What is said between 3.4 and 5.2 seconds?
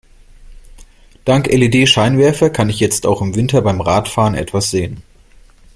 beim Radfahren etwas sehen.